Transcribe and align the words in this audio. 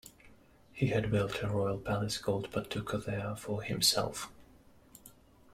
He 0.73 0.87
had 0.87 1.11
built 1.11 1.43
a 1.43 1.47
Royal 1.47 1.77
Palace 1.77 2.17
called 2.17 2.49
"Patuka" 2.51 2.97
there 2.97 3.35
for 3.35 3.61
himself. 3.61 4.31